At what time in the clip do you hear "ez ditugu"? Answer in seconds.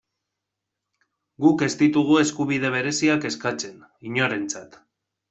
1.67-2.17